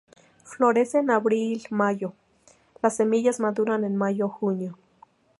Florece 0.45 0.97
en 0.97 1.11
abril-mayo, 1.11 2.15
las 2.81 2.95
semillas 2.95 3.39
maduran 3.39 3.83
en 3.83 3.97
mayo-junio. 3.97 4.75